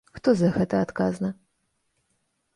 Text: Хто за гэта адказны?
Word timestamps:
Хто 0.17 0.33
за 0.39 0.49
гэта 0.55 0.79
адказны? 0.85 1.31